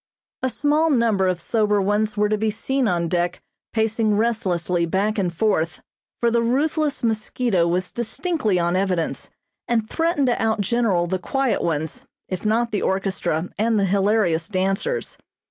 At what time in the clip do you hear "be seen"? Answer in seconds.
2.39-2.87